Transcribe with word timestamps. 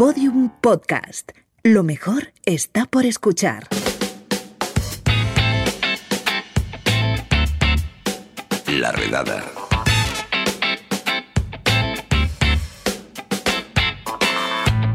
Podium 0.00 0.48
Podcast. 0.62 1.32
Lo 1.62 1.82
mejor 1.82 2.32
está 2.46 2.86
por 2.86 3.04
escuchar. 3.04 3.68
La 8.66 8.92
redada. 8.92 9.44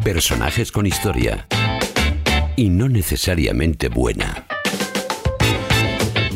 Personajes 0.04 0.72
con 0.72 0.88
historia. 0.88 1.46
Y 2.56 2.70
no 2.70 2.90
necesariamente 2.90 3.90
buena. 3.90 4.48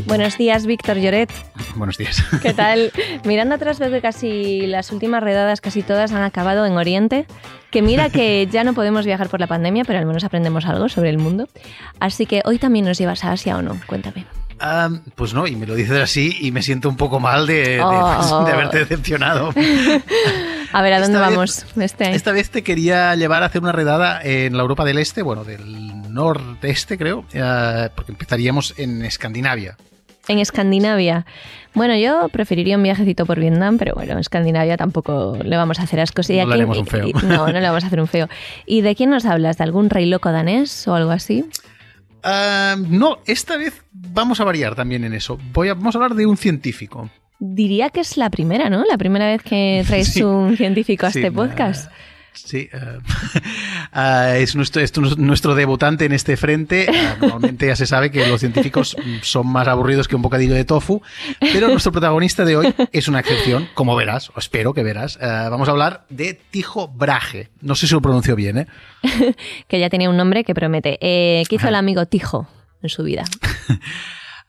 Buenos 0.06 0.38
días, 0.38 0.68
Víctor 0.68 0.98
Lloret. 0.98 1.32
Buenos 1.76 1.98
días. 1.98 2.24
¿Qué 2.42 2.54
tal? 2.54 2.92
Mirando 3.24 3.56
atrás 3.56 3.80
veo 3.80 3.90
que 3.92 4.02
casi 4.02 4.68
las 4.68 4.92
últimas 4.92 5.24
redadas, 5.24 5.62
casi 5.62 5.82
todas, 5.84 6.12
han 6.12 6.24
acabado 6.24 6.66
en 6.66 6.74
Oriente. 6.74 7.26
Que 7.72 7.82
mira 7.82 8.10
que 8.10 8.48
ya 8.52 8.64
no 8.64 8.74
podemos 8.74 9.06
viajar 9.06 9.30
por 9.30 9.40
la 9.40 9.48
pandemia, 9.48 9.84
pero 9.86 10.00
al 10.00 10.06
menos 10.06 10.24
aprendemos 10.24 10.66
algo 10.66 10.90
sobre 10.90 11.10
el 11.10 11.18
mundo. 11.18 11.48
Así 12.00 12.26
que 12.26 12.42
hoy 12.46 12.58
también 12.60 12.86
nos 12.86 12.98
llevas 12.98 13.24
a 13.24 13.32
Asia 13.32 13.58
o 13.58 13.62
no. 13.62 13.80
Cuéntame. 13.88 14.26
Ah, 14.62 14.90
pues 15.16 15.34
no, 15.34 15.48
y 15.48 15.56
me 15.56 15.66
lo 15.66 15.74
dices 15.76 15.98
así 16.02 16.36
y 16.42 16.52
me 16.52 16.62
siento 16.62 16.90
un 16.90 16.98
poco 16.98 17.22
mal 17.22 17.48
de, 17.48 17.80
Oh. 17.82 18.44
de 18.46 18.52
haberte 18.52 18.80
decepcionado. 18.80 19.54
A 20.74 20.82
ver, 20.84 20.94
¿a 20.94 21.00
dónde 21.00 21.18
Esta 21.18 21.28
vez- 21.30 21.36
vamos? 21.36 21.66
Este. 21.78 22.12
Esta 22.14 22.32
vez 22.32 22.50
te 22.52 22.62
quería 22.62 23.16
llevar 23.16 23.42
a 23.42 23.48
hacer 23.48 23.62
una 23.62 23.72
redada 23.72 24.22
en 24.22 24.56
la 24.56 24.62
Europa 24.62 24.86
del 24.86 25.00
Este, 25.00 25.24
bueno, 25.24 25.44
del 25.44 26.14
nordeste 26.14 26.96
creo, 26.98 27.26
eh, 27.34 27.90
porque 27.96 28.12
empezaríamos 28.12 28.76
en 28.78 29.04
Escandinavia. 29.04 29.78
En 30.30 30.40
Escandinavia. 30.40 31.26
Bueno, 31.74 31.96
yo 31.98 32.30
preferiría 32.30 32.78
un 32.78 32.84
viajecito 32.84 33.26
por 33.26 33.40
Vietnam, 33.40 33.78
pero 33.78 33.94
bueno, 33.96 34.14
en 34.14 34.20
Escandinavia 34.20 34.78
tampoco 34.78 35.38
le 35.44 35.58
vamos 35.58 35.80
a 35.80 35.84
hacer 35.84 36.00
ascos. 36.00 36.30
¿Y 36.30 36.38
No 36.38 36.44
a 36.44 36.46
le 36.46 36.50
quién- 36.50 36.54
haremos 36.56 36.78
un 36.78 36.86
feo. 36.88 37.08
y- 37.08 37.14
No, 37.26 37.48
no 37.48 37.52
le 37.60 37.62
vamos 37.68 37.84
a 37.84 37.88
hacer 37.88 38.00
un 38.00 38.08
feo. 38.08 38.28
¿Y 38.66 38.82
de 38.82 38.96
quién 38.96 39.10
nos 39.10 39.26
hablas? 39.26 39.58
¿De 39.58 39.66
algún 39.66 39.90
rey 39.90 40.06
loco 40.06 40.32
danés 40.32 40.88
o 40.88 40.96
algo 40.96 41.12
así? 41.12 41.46
Ah, 42.24 42.76
no, 42.90 43.18
esta 43.26 43.58
vez 43.58 43.84
vamos 43.92 44.40
a 44.40 44.44
variar 44.44 44.76
también 44.76 45.04
en 45.04 45.14
eso. 45.14 45.40
Voy 45.54 45.70
a, 45.70 45.74
vamos 45.74 45.96
a 45.96 45.98
hablar 46.00 46.16
de 46.16 46.26
un 46.26 46.38
científico. 46.38 47.10
Diría 47.40 47.90
que 47.90 48.02
es 48.02 48.18
la 48.18 48.30
primera, 48.30 48.70
¿no? 48.70 48.84
La 48.90 48.98
primera 48.98 49.26
vez 49.28 49.42
que 49.42 49.84
traes 49.88 50.10
Sí. 50.14 50.24
un 50.24 50.58
científico 50.58 51.06
a 51.06 51.12
Sí, 51.12 51.20
este 51.20 51.32
podcast. 51.32 51.90
Sí, 52.34 52.70
ah, 52.74 53.00
ah, 53.92 54.38
es, 54.38 54.56
nuestro, 54.56 54.82
es 54.82 54.96
nuestro 55.18 55.56
debutante 55.56 56.06
en 56.06 56.12
este 56.12 56.38
frente. 56.38 56.88
Ah, 56.90 57.18
normalmente 57.20 57.68
ya 57.68 57.76
se 57.76 57.86
sabe 57.86 58.12
que 58.12 58.28
los 58.28 58.40
científicos 58.40 58.96
mm, 58.98 59.18
son 59.22 59.48
más 59.48 59.68
aburridos 59.68 60.08
que 60.08 60.16
un 60.16 60.22
bocadillo 60.22 60.54
de 60.54 60.66
tofu, 60.66 61.02
pero 61.40 61.68
nuestro 61.68 61.92
protagonista 61.92 62.46
de 62.46 62.58
hoy 62.58 62.74
es 62.92 63.08
una 63.08 63.20
excepción, 63.20 63.68
como 63.74 63.96
verás, 63.96 64.30
o 64.30 64.40
espero 64.40 64.74
que 64.74 64.84
verás. 64.84 65.18
Ah, 65.22 65.50
vamos 65.50 65.68
a 65.68 65.72
hablar 65.72 66.06
de 66.10 66.34
Tijo 66.34 66.88
Brahe. 66.88 67.50
No 67.62 67.76
sé 67.76 67.88
si 67.88 67.94
lo 67.94 68.02
pronuncio 68.02 68.36
bien, 68.36 68.60
¿eh? 68.60 68.68
que 69.68 69.80
ya 69.80 69.90
tenía 69.90 70.10
un 70.10 70.18
nombre 70.18 70.44
que 70.44 70.54
promete. 70.54 70.98
Eh, 71.02 71.44
¿Qué 71.50 71.56
hizo 71.56 71.68
el 71.68 71.76
amigo 71.76 72.06
Tijo 72.06 72.48
en 72.82 72.90
su 72.90 73.04
vida? 73.04 73.24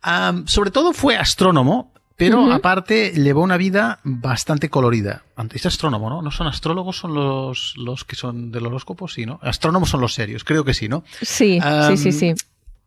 Ah, 0.03 0.33
sobre 0.47 0.71
todo 0.71 0.95
fue 0.95 1.19
astrónomo, 1.19 1.93
pero 2.21 2.53
aparte 2.53 3.13
llevó 3.13 3.41
una 3.41 3.57
vida 3.57 3.99
bastante 4.05 4.69
colorida. 4.69 5.25
Es 5.55 5.65
astrónomo, 5.65 6.11
¿no? 6.11 6.21
¿No 6.21 6.31
son 6.31 6.49
astrólogos? 6.49 6.99
¿Son 6.99 7.15
los, 7.15 7.75
los 7.79 8.05
que 8.05 8.15
son 8.15 8.53
del 8.53 8.67
horóscopo? 8.67 9.09
Sí, 9.09 9.25
¿no? 9.25 9.39
Astrónomos 9.43 9.89
son 9.89 10.03
los 10.03 10.13
serios, 10.13 10.45
creo 10.45 10.63
que 10.63 10.75
sí, 10.75 10.87
¿no? 10.87 11.03
Sí, 11.23 11.59
sí, 11.89 11.97
sí, 11.97 12.13
sí. 12.13 12.35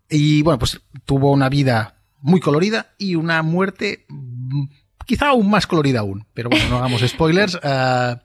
Y 0.08 0.44
bueno, 0.44 0.60
pues 0.60 0.80
tuvo 1.06 1.32
una 1.32 1.50
vida 1.50 1.96
muy 2.22 2.40
colorida 2.40 2.94
y 3.00 3.16
una 3.16 3.42
muerte 3.42 4.06
mm, 4.08 4.66
quizá 5.04 5.30
aún 5.30 5.50
más 5.50 5.66
colorida 5.66 6.02
aún. 6.02 6.28
Pero 6.36 6.52
bueno, 6.52 6.70
no 6.70 6.78
hagamos 6.78 7.02
spoilers. 7.02 7.60
Ah, 7.64 8.22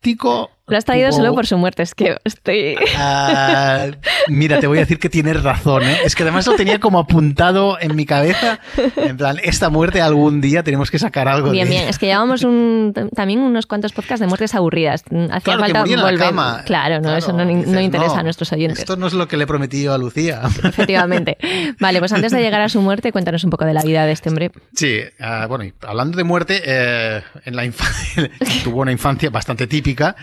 Tico. 0.00 0.50
Lo 0.66 0.78
has 0.78 0.84
traído 0.86 1.10
tuvo- 1.10 1.16
solo 1.18 1.34
por 1.34 1.46
su 1.46 1.58
muerte, 1.58 1.82
es 1.82 1.94
que 1.94 2.16
estoy... 2.24 2.76
Ah, 2.96 3.88
mira, 4.28 4.60
te 4.60 4.66
voy 4.66 4.78
a 4.78 4.80
decir 4.80 4.98
que 4.98 5.10
tienes 5.10 5.42
razón, 5.42 5.82
¿eh? 5.82 5.98
Es 6.06 6.14
que 6.14 6.22
además 6.22 6.46
lo 6.46 6.54
tenía 6.54 6.80
como 6.80 6.98
apuntado 6.98 7.78
en 7.78 7.94
mi 7.94 8.06
cabeza. 8.06 8.60
En 8.96 9.18
plan, 9.18 9.36
esta 9.42 9.68
muerte 9.68 10.00
algún 10.00 10.40
día 10.40 10.62
tenemos 10.62 10.90
que 10.90 10.98
sacar 10.98 11.28
algo 11.28 11.50
Bien, 11.50 11.64
de 11.66 11.70
bien. 11.70 11.82
ella. 11.82 11.90
Es 11.90 11.98
que 11.98 12.06
llevamos 12.06 12.44
un, 12.44 12.94
también 13.14 13.40
unos 13.40 13.66
cuantos 13.66 13.92
podcasts 13.92 14.20
de 14.20 14.26
muertes 14.26 14.54
aburridas. 14.54 15.02
Hacía 15.02 15.28
Claro, 15.28 15.42
que 15.42 15.50
falta 15.64 15.78
moría 15.80 15.94
en 15.96 16.00
la 16.00 16.10
volver. 16.10 16.26
cama. 16.28 16.62
Claro, 16.64 17.00
no, 17.02 17.14
eso 17.14 17.32
no, 17.34 17.44
dices, 17.44 17.66
no 17.68 17.80
interesa 17.82 18.20
a 18.20 18.22
nuestros 18.22 18.50
oyentes. 18.52 18.78
Esto 18.78 18.96
no 18.96 19.06
es 19.06 19.12
lo 19.12 19.28
que 19.28 19.36
le 19.36 19.46
prometí 19.46 19.82
yo 19.82 19.92
a 19.92 19.98
Lucía. 19.98 20.40
Efectivamente. 20.64 21.36
Vale, 21.78 21.98
pues 21.98 22.12
antes 22.14 22.32
de 22.32 22.40
llegar 22.40 22.62
a 22.62 22.70
su 22.70 22.80
muerte, 22.80 23.12
cuéntanos 23.12 23.44
un 23.44 23.50
poco 23.50 23.66
de 23.66 23.74
la 23.74 23.82
vida 23.82 24.06
de 24.06 24.12
este 24.12 24.30
hombre. 24.30 24.50
Sí, 24.74 24.98
ah, 25.20 25.44
bueno, 25.46 25.64
y 25.64 25.74
hablando 25.86 26.16
de 26.16 26.24
muerte, 26.24 26.62
eh, 26.64 27.20
en 27.44 27.54
la 27.54 27.66
infancia 27.66 28.30
tuvo 28.64 28.80
una 28.80 28.92
infancia 28.92 29.28
bastante 29.28 29.66
típica, 29.66 30.16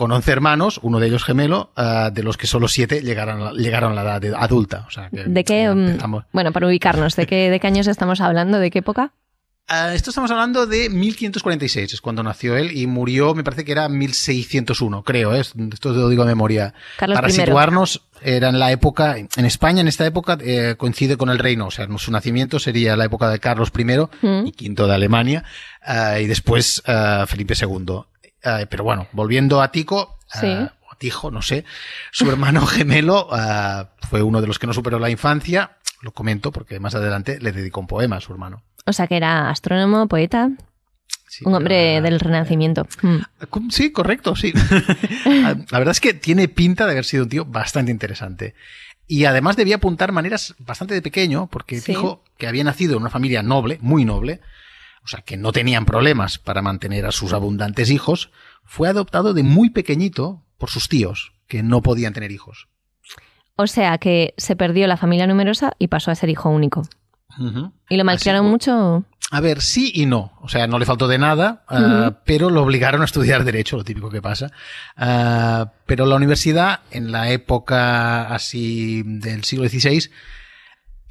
con 0.00 0.12
11 0.12 0.32
hermanos, 0.32 0.80
uno 0.82 0.98
de 0.98 1.08
ellos 1.08 1.24
gemelo, 1.24 1.72
ah, 1.76 2.08
de 2.10 2.22
los 2.22 2.38
que 2.38 2.46
solo 2.46 2.68
7 2.68 3.02
llegaron, 3.02 3.42
a 3.42 3.52
la- 3.52 3.52
llegaron 3.52 3.92
a 3.98 4.02
la 4.02 4.16
edad 4.16 4.34
adulta. 4.42 4.86
O 4.88 4.90
sea, 4.90 5.10
que 5.10 5.24
¿De 5.24 5.44
qué? 5.44 5.68
mm, 5.68 5.88
empezamos. 5.88 6.24
Bueno, 6.32 6.52
para 6.52 6.66
ubicarnos, 6.66 7.16
¿de 7.16 7.26
qué, 7.26 7.50
¿de 7.50 7.60
qué 7.60 7.66
años 7.66 7.86
estamos 7.86 8.22
hablando? 8.22 8.58
¿De 8.58 8.70
qué 8.70 8.78
época? 8.78 9.12
Ah, 9.68 9.92
esto 9.94 10.08
estamos 10.10 10.30
hablando 10.30 10.66
de 10.66 10.88
1546, 10.88 11.92
es 11.92 12.00
cuando 12.00 12.22
nació 12.22 12.56
él, 12.56 12.76
y 12.76 12.86
murió, 12.88 13.34
me 13.34 13.44
parece 13.44 13.64
que 13.64 13.70
era 13.72 13.88
1601, 13.90 15.02
creo, 15.04 15.32
¿eh? 15.34 15.40
esto 15.42 15.92
te 15.92 15.98
lo 15.98 16.08
digo 16.08 16.24
de 16.24 16.30
memoria. 16.30 16.74
Carlos 16.96 17.14
Para 17.16 17.28
I. 17.28 17.32
situarnos, 17.32 18.02
era 18.22 18.48
en 18.48 18.58
la 18.58 18.72
época, 18.72 19.16
en 19.18 19.44
España 19.44 19.80
en 19.82 19.86
esta 19.88 20.04
época 20.06 20.36
eh, 20.40 20.74
coincide 20.76 21.16
con 21.16 21.28
el 21.30 21.38
reino, 21.38 21.66
o 21.66 21.70
sea, 21.70 21.86
su 21.98 22.10
nacimiento 22.10 22.58
sería 22.58 22.96
la 22.96 23.04
época 23.04 23.28
de 23.28 23.38
Carlos 23.38 23.70
I 23.78 23.84
Mm. 24.26 24.46
y 24.46 24.52
quinto 24.52 24.88
de 24.88 24.94
Alemania, 24.94 25.44
ah, 25.84 26.18
y 26.18 26.26
después 26.26 26.82
Felipe 27.28 27.54
II. 27.60 28.00
Ah, 28.44 28.60
pero 28.68 28.84
bueno, 28.84 29.06
volviendo 29.12 29.60
a 29.62 29.70
Tico, 29.72 30.18
ah, 30.32 30.38
Sí. 30.40 30.46
o 30.48 30.96
Tijo, 30.98 31.30
no 31.30 31.42
sé, 31.42 31.64
su 32.12 32.28
hermano 32.30 32.64
gemelo 32.66 33.28
ah, 33.32 33.90
fue 34.08 34.22
uno 34.22 34.40
de 34.40 34.46
los 34.46 34.58
que 34.58 34.66
no 34.66 34.72
superó 34.72 34.98
la 34.98 35.10
infancia, 35.10 35.76
lo 36.02 36.12
comento 36.12 36.50
porque 36.52 36.80
más 36.80 36.94
adelante 36.94 37.38
le 37.40 37.52
dedicó 37.52 37.80
un 37.80 37.86
poema 37.86 38.16
a 38.16 38.20
su 38.20 38.32
hermano. 38.32 38.62
O 38.86 38.92
sea, 38.92 39.06
que 39.06 39.16
era 39.16 39.50
astrónomo, 39.50 40.08
poeta, 40.08 40.50
Sí, 41.28 41.44
un 41.46 41.54
hombre 41.54 42.00
del 42.00 42.18
Renacimiento. 42.18 42.88
Mm. 43.02 43.68
Sí, 43.70 43.92
correcto, 43.92 44.34
sí. 44.34 44.52
la 45.24 45.54
verdad 45.78 45.92
es 45.92 46.00
que 46.00 46.12
tiene 46.12 46.48
pinta 46.48 46.86
de 46.86 46.92
haber 46.92 47.04
sido 47.04 47.22
un 47.22 47.28
tío 47.28 47.44
bastante 47.44 47.92
interesante. 47.92 48.54
Y 49.06 49.26
además 49.26 49.56
debía 49.56 49.76
apuntar 49.76 50.10
maneras 50.10 50.54
bastante 50.58 50.94
de 50.94 51.02
pequeño, 51.02 51.46
porque 51.48 51.80
Sí. 51.80 51.92
dijo 51.92 52.24
que 52.36 52.48
había 52.48 52.64
nacido 52.64 52.94
en 52.96 53.02
una 53.02 53.10
familia 53.10 53.42
noble, 53.44 53.78
muy 53.80 54.04
noble, 54.04 54.40
o 55.04 55.08
sea, 55.08 55.22
que 55.22 55.36
no 55.36 55.52
tenían 55.52 55.86
problemas 55.86 56.38
para 56.38 56.62
mantener 56.62 57.06
a 57.06 57.12
sus 57.12 57.32
abundantes 57.32 57.90
hijos. 57.90 58.30
Fue 58.64 58.88
adoptado 58.88 59.34
de 59.34 59.42
muy 59.42 59.70
pequeñito 59.70 60.44
por 60.58 60.70
sus 60.70 60.88
tíos, 60.88 61.32
que 61.48 61.62
no 61.62 61.82
podían 61.82 62.12
tener 62.12 62.32
hijos. 62.32 62.68
O 63.56 63.66
sea, 63.66 63.98
que 63.98 64.34
se 64.36 64.56
perdió 64.56 64.86
la 64.86 64.96
familia 64.96 65.26
numerosa 65.26 65.74
y 65.78 65.88
pasó 65.88 66.10
a 66.10 66.14
ser 66.14 66.30
hijo 66.30 66.48
único. 66.48 66.82
¿Y 67.88 67.96
lo 67.96 68.04
malcriaron 68.04 68.46
Así, 68.46 68.50
mucho? 68.50 69.04
A 69.30 69.40
ver, 69.40 69.62
sí 69.62 69.92
y 69.94 70.06
no. 70.06 70.32
O 70.40 70.48
sea, 70.48 70.66
no 70.66 70.78
le 70.78 70.86
faltó 70.86 71.08
de 71.08 71.18
nada, 71.18 71.62
ah, 71.68 72.16
pero 72.24 72.50
lo 72.50 72.62
obligaron 72.62 73.02
a 73.02 73.04
estudiar 73.04 73.44
Derecho, 73.44 73.76
lo 73.76 73.84
típico 73.84 74.10
que 74.10 74.20
pasa. 74.20 74.50
Ah, 74.96 75.72
pero 75.86 76.06
la 76.06 76.16
universidad, 76.16 76.80
en 76.90 77.12
la 77.12 77.30
época 77.30 78.22
así 78.34 79.02
del 79.04 79.44
siglo 79.44 79.68
XVI, 79.68 80.10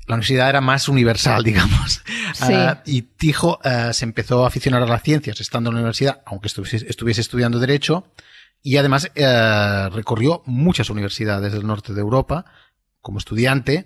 la 0.09 0.15
universidad 0.15 0.49
era 0.49 0.59
más 0.59 0.89
universal, 0.89 1.43
digamos. 1.45 2.01
Sí. 2.33 2.53
Ah, 2.53 2.81
y 2.85 3.03
Tijo 3.03 3.59
ah, 3.63 3.93
se 3.93 4.05
empezó 4.05 4.43
a 4.43 4.47
aficionar 4.47 4.81
a 4.81 4.87
las 4.87 5.03
ciencias 5.03 5.39
estando 5.39 5.69
en 5.69 5.75
la 5.75 5.81
universidad, 5.81 6.21
aunque 6.25 6.47
estuviese, 6.47 6.85
estuviese 6.89 7.21
estudiando 7.21 7.59
Derecho, 7.59 8.11
y 8.63 8.77
además 8.77 9.11
eh, 9.13 9.89
recorrió 9.91 10.41
muchas 10.45 10.89
universidades 10.89 11.53
del 11.53 11.65
norte 11.65 11.93
de 11.93 12.01
Europa 12.01 12.45
como 13.01 13.19
estudiante. 13.19 13.85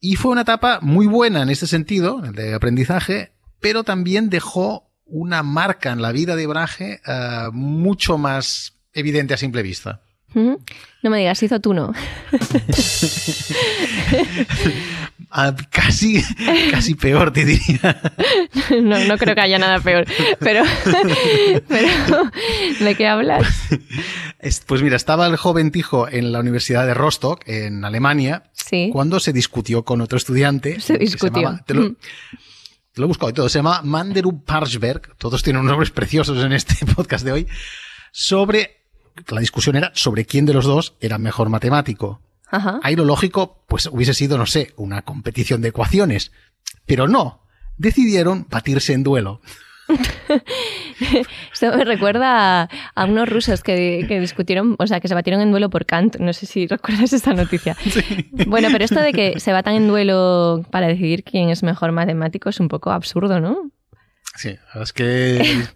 Y 0.00 0.16
fue 0.16 0.32
una 0.32 0.42
etapa 0.42 0.80
muy 0.82 1.06
buena 1.06 1.42
en 1.42 1.50
este 1.50 1.66
sentido, 1.68 2.22
el 2.24 2.32
de 2.32 2.54
aprendizaje, 2.54 3.32
pero 3.60 3.84
también 3.84 4.30
dejó 4.30 4.90
una 5.04 5.42
marca 5.44 5.92
en 5.92 6.02
la 6.02 6.12
vida 6.12 6.34
de 6.34 6.46
Brahe 6.48 7.00
eh, 7.06 7.48
mucho 7.52 8.18
más 8.18 8.74
evidente 8.92 9.34
a 9.34 9.36
simple 9.36 9.62
vista. 9.62 10.02
No 10.34 11.10
me 11.10 11.18
digas, 11.18 11.42
hizo 11.42 11.60
tú 11.60 11.72
no. 11.74 11.94
Ah, 15.30 15.54
casi, 15.70 16.22
casi 16.70 16.94
peor, 16.94 17.32
te 17.32 17.44
diría. 17.44 18.00
No, 18.82 18.98
no 19.04 19.18
creo 19.18 19.34
que 19.34 19.40
haya 19.42 19.58
nada 19.58 19.78
peor. 19.80 20.06
Pero, 20.40 20.62
pero 21.68 22.30
¿de 22.80 22.94
qué 22.94 23.06
hablas? 23.06 23.46
Es- 24.38 24.60
Pues 24.66 24.82
mira, 24.82 24.96
estaba 24.96 25.26
el 25.26 25.36
joven 25.36 25.70
Tijo 25.70 26.08
en 26.08 26.32
la 26.32 26.40
Universidad 26.40 26.86
de 26.86 26.94
Rostock, 26.94 27.42
en 27.46 27.84
Alemania, 27.84 28.44
Sí. 28.52 28.90
cuando 28.92 29.20
se 29.20 29.32
discutió 29.32 29.84
con 29.84 30.00
otro 30.00 30.16
estudiante. 30.18 30.80
Se 30.80 30.96
discutió. 30.98 31.42
llamaba- 31.42 31.64
te, 31.64 31.74
lo, 31.74 31.80
Mm. 31.90 31.96
te 32.94 33.00
lo 33.00 33.04
he 33.04 33.08
buscado 33.08 33.30
y 33.30 33.34
todo. 33.34 33.48
Se 33.48 33.58
llama 33.58 33.82
Manderup 33.82 34.44
Parsberg. 34.46 35.16
Todos 35.18 35.42
tienen 35.42 35.60
unos 35.60 35.72
nombres 35.72 35.90
preciosos 35.90 36.42
en 36.44 36.52
este 36.52 36.74
podcast 36.94 37.24
de 37.24 37.32
hoy. 37.32 37.46
Sobre. 38.12 38.76
La 39.28 39.40
discusión 39.40 39.74
era 39.74 39.90
sobre 39.94 40.24
quién 40.24 40.46
de 40.46 40.54
los 40.54 40.64
dos 40.64 40.94
era 41.00 41.18
mejor 41.18 41.48
matemático. 41.48 42.20
Ajá. 42.50 42.80
Ahí 42.82 42.96
lo 42.96 43.04
lógico, 43.04 43.64
pues 43.66 43.86
hubiese 43.86 44.14
sido, 44.14 44.38
no 44.38 44.46
sé, 44.46 44.72
una 44.76 45.02
competición 45.02 45.60
de 45.60 45.68
ecuaciones. 45.68 46.32
Pero 46.86 47.08
no. 47.08 47.42
Decidieron 47.76 48.46
batirse 48.48 48.92
en 48.92 49.04
duelo. 49.04 49.40
Esto 51.52 51.76
me 51.76 51.84
recuerda 51.84 52.68
a, 52.94 53.04
unos 53.04 53.28
rusos 53.28 53.62
que, 53.62 54.06
discutieron, 54.20 54.76
o 54.78 54.86
sea, 54.86 55.00
que 55.00 55.08
se 55.08 55.14
batieron 55.14 55.40
en 55.40 55.50
duelo 55.50 55.70
por 55.70 55.86
Kant. 55.86 56.16
No 56.16 56.32
sé 56.32 56.46
si 56.46 56.66
recuerdas 56.68 57.12
esta 57.12 57.32
noticia. 57.32 57.76
Bueno, 58.46 58.68
pero 58.72 58.84
esto 58.84 59.00
de 59.00 59.12
que 59.12 59.40
se 59.40 59.52
batan 59.52 59.74
en 59.74 59.88
duelo 59.88 60.64
para 60.70 60.86
decidir 60.86 61.24
quién 61.24 61.50
es 61.50 61.62
mejor 61.62 61.92
matemático 61.92 62.48
es 62.48 62.60
un 62.60 62.68
poco 62.68 62.90
absurdo, 62.90 63.40
¿no? 63.40 63.70
Sí, 64.38 64.56
es 64.80 64.92
que 64.92 65.66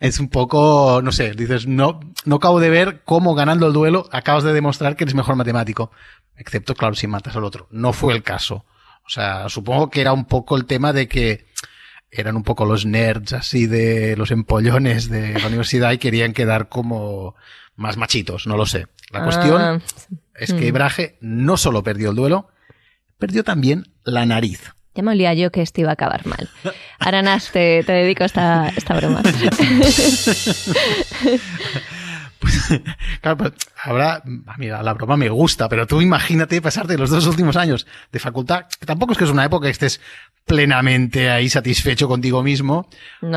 es 0.00 0.20
un 0.20 0.28
poco, 0.28 1.00
no 1.02 1.10
sé, 1.10 1.32
dices, 1.32 1.66
no, 1.66 2.00
no 2.26 2.36
acabo 2.36 2.60
de 2.60 2.68
ver 2.68 3.00
cómo 3.06 3.34
ganando 3.34 3.66
el 3.66 3.72
duelo 3.72 4.10
acabas 4.12 4.44
de 4.44 4.52
demostrar 4.52 4.94
que 4.94 5.04
eres 5.04 5.14
mejor 5.14 5.36
matemático. 5.36 5.90
Excepto, 6.36 6.74
claro, 6.74 6.94
si 6.94 7.06
matas 7.06 7.34
al 7.36 7.44
otro. 7.44 7.66
No 7.70 7.94
fue 7.94 8.12
el 8.12 8.22
caso. 8.22 8.66
O 9.06 9.08
sea, 9.08 9.48
supongo 9.48 9.88
que 9.88 10.02
era 10.02 10.12
un 10.12 10.26
poco 10.26 10.58
el 10.58 10.66
tema 10.66 10.92
de 10.92 11.08
que 11.08 11.46
eran 12.10 12.36
un 12.36 12.42
poco 12.42 12.66
los 12.66 12.84
nerds 12.84 13.32
así 13.32 13.66
de 13.66 14.16
los 14.18 14.30
empollones 14.32 15.08
de 15.08 15.38
la 15.38 15.46
universidad 15.46 15.92
y 15.92 15.98
querían 15.98 16.34
quedar 16.34 16.68
como 16.68 17.36
más 17.74 17.96
machitos, 17.96 18.46
no 18.46 18.58
lo 18.58 18.66
sé. 18.66 18.86
La 19.10 19.24
cuestión 19.24 19.62
ah, 19.62 19.80
es 20.34 20.52
que 20.52 20.70
Braje 20.72 21.16
no 21.22 21.56
solo 21.56 21.82
perdió 21.82 22.10
el 22.10 22.16
duelo, 22.16 22.50
perdió 23.18 23.44
también 23.44 23.94
la 24.04 24.26
nariz. 24.26 24.74
Ya 24.94 25.02
me 25.02 25.12
olía 25.12 25.34
yo 25.34 25.50
que 25.50 25.62
esto 25.62 25.80
iba 25.80 25.90
a 25.90 25.94
acabar 25.94 26.26
mal. 26.26 26.48
Aranas, 26.98 27.52
te, 27.52 27.84
te 27.84 27.92
dedico 27.92 28.24
esta, 28.24 28.68
esta 28.76 28.94
broma. 28.94 29.22
Pues, 32.40 32.80
claro, 33.20 33.36
pues, 33.36 33.52
habrá, 33.84 34.22
a 34.46 34.56
mí 34.56 34.66
la 34.66 34.94
broma 34.94 35.18
me 35.18 35.28
gusta, 35.28 35.68
pero 35.68 35.86
tú 35.86 36.00
imagínate 36.00 36.62
pasarte 36.62 36.96
los 36.96 37.10
dos 37.10 37.26
últimos 37.26 37.54
años 37.56 37.86
de 38.10 38.18
facultad, 38.18 38.64
que 38.80 38.86
tampoco 38.86 39.12
es 39.12 39.18
que 39.18 39.24
es 39.24 39.30
una 39.30 39.44
época 39.44 39.66
que 39.66 39.72
estés 39.72 40.00
plenamente 40.46 41.28
ahí 41.30 41.50
satisfecho 41.50 42.08
contigo 42.08 42.42
mismo, 42.42 42.88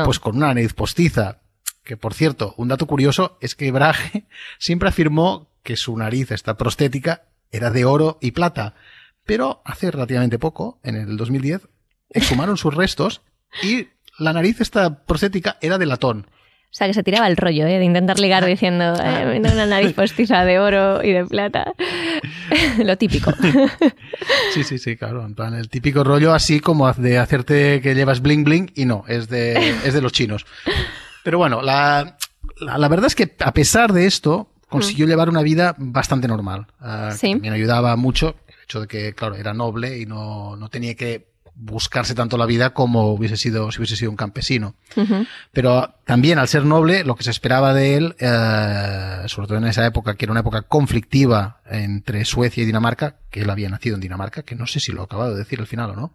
pues 0.04 0.18
con 0.18 0.36
una 0.36 0.48
nariz 0.48 0.72
postiza. 0.72 1.40
Que 1.84 1.98
por 1.98 2.14
cierto, 2.14 2.54
un 2.56 2.68
dato 2.68 2.86
curioso 2.86 3.36
es 3.42 3.54
que 3.54 3.70
Brahe 3.70 4.24
siempre 4.58 4.88
afirmó 4.88 5.50
que 5.62 5.76
su 5.76 5.94
nariz, 5.98 6.30
esta 6.30 6.56
prostética, 6.56 7.24
era 7.52 7.70
de 7.70 7.84
oro 7.84 8.18
y 8.22 8.30
plata. 8.30 8.74
Pero 9.24 9.62
hace 9.64 9.90
relativamente 9.90 10.38
poco, 10.38 10.78
en 10.82 10.96
el 10.96 11.16
2010, 11.16 11.68
exhumaron 12.10 12.56
sus 12.56 12.74
restos 12.74 13.22
y 13.62 13.88
la 14.18 14.32
nariz 14.32 14.60
esta 14.60 15.04
prostética 15.04 15.56
era 15.60 15.78
de 15.78 15.86
latón. 15.86 16.26
O 16.74 16.76
sea, 16.76 16.88
que 16.88 16.94
se 16.94 17.04
tiraba 17.04 17.28
el 17.28 17.36
rollo, 17.36 17.66
¿eh? 17.68 17.78
De 17.78 17.84
intentar 17.84 18.18
ligar 18.18 18.44
diciendo, 18.44 18.96
eh, 19.00 19.38
una 19.38 19.64
nariz 19.64 19.92
postiza 19.94 20.44
de 20.44 20.58
oro 20.58 21.04
y 21.04 21.12
de 21.12 21.24
plata. 21.24 21.72
Lo 22.78 22.98
típico. 22.98 23.32
sí, 24.54 24.64
sí, 24.64 24.78
sí, 24.78 24.96
claro. 24.96 25.24
En 25.24 25.36
plan, 25.36 25.54
el 25.54 25.68
típico 25.68 26.02
rollo 26.02 26.34
así 26.34 26.58
como 26.58 26.92
de 26.92 27.18
hacerte 27.18 27.80
que 27.80 27.94
llevas 27.94 28.22
bling 28.22 28.42
bling 28.42 28.72
y 28.74 28.86
no, 28.86 29.04
es 29.06 29.28
de, 29.28 29.70
es 29.84 29.94
de 29.94 30.02
los 30.02 30.10
chinos. 30.10 30.46
Pero 31.22 31.38
bueno, 31.38 31.62
la, 31.62 32.16
la, 32.58 32.88
verdad 32.88 33.06
es 33.06 33.14
que 33.14 33.36
a 33.38 33.52
pesar 33.52 33.92
de 33.92 34.06
esto, 34.06 34.50
consiguió 34.68 35.06
mm. 35.06 35.08
llevar 35.08 35.28
una 35.28 35.42
vida 35.42 35.76
bastante 35.78 36.26
normal. 36.26 36.66
Uh, 36.80 37.12
sí. 37.12 37.36
Me 37.36 37.50
ayudaba 37.50 37.94
mucho 37.94 38.34
hecho 38.64 38.80
de 38.80 38.88
que, 38.88 39.14
claro, 39.14 39.36
era 39.36 39.54
noble 39.54 39.98
y 39.98 40.06
no, 40.06 40.56
no 40.56 40.68
tenía 40.68 40.94
que 40.94 41.34
buscarse 41.56 42.14
tanto 42.14 42.36
la 42.36 42.46
vida 42.46 42.70
como 42.70 43.12
hubiese 43.12 43.36
sido 43.36 43.70
si 43.70 43.78
hubiese 43.78 43.96
sido 43.96 44.10
un 44.10 44.16
campesino. 44.16 44.74
Pero 45.52 45.94
también 46.04 46.38
al 46.38 46.48
ser 46.48 46.64
noble, 46.64 47.04
lo 47.04 47.14
que 47.14 47.22
se 47.22 47.30
esperaba 47.30 47.72
de 47.72 47.96
él, 47.96 48.16
eh, 48.18 49.22
sobre 49.26 49.48
todo 49.48 49.58
en 49.58 49.66
esa 49.66 49.86
época, 49.86 50.16
que 50.16 50.24
era 50.24 50.32
una 50.32 50.40
época 50.40 50.62
conflictiva 50.62 51.60
entre 51.66 52.24
Suecia 52.24 52.62
y 52.62 52.66
Dinamarca, 52.66 53.18
que 53.30 53.42
él 53.42 53.50
había 53.50 53.68
nacido 53.68 53.94
en 53.94 54.00
Dinamarca, 54.00 54.42
que 54.42 54.56
no 54.56 54.66
sé 54.66 54.80
si 54.80 54.92
lo 54.92 55.02
he 55.02 55.04
acabado 55.04 55.32
de 55.32 55.38
decir 55.38 55.60
al 55.60 55.66
final 55.66 55.90
o 55.90 55.96
no. 55.96 56.14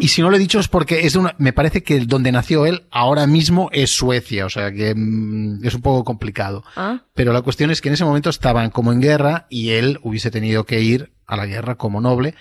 Y 0.00 0.08
si 0.08 0.20
no 0.20 0.28
lo 0.28 0.36
he 0.36 0.38
dicho 0.38 0.60
es 0.60 0.68
porque 0.68 1.06
es 1.06 1.16
una, 1.16 1.34
me 1.38 1.54
parece 1.54 1.82
que 1.82 2.00
donde 2.00 2.30
nació 2.30 2.66
él 2.66 2.84
ahora 2.90 3.26
mismo 3.26 3.70
es 3.72 3.90
Suecia, 3.90 4.44
o 4.44 4.50
sea 4.50 4.70
que 4.70 4.94
mm, 4.94 5.64
es 5.64 5.74
un 5.74 5.80
poco 5.80 6.04
complicado. 6.04 6.62
Ah. 6.76 7.04
Pero 7.14 7.32
la 7.32 7.40
cuestión 7.40 7.70
es 7.70 7.80
que 7.80 7.88
en 7.88 7.94
ese 7.94 8.04
momento 8.04 8.28
estaban 8.28 8.68
como 8.70 8.92
en 8.92 9.00
guerra 9.00 9.46
y 9.48 9.70
él 9.70 9.98
hubiese 10.02 10.30
tenido 10.30 10.64
que 10.64 10.82
ir 10.82 11.15
a 11.26 11.36
la 11.36 11.46
guerra 11.46 11.76
como 11.76 12.00
noble, 12.00 12.34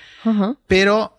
pero 0.67 1.17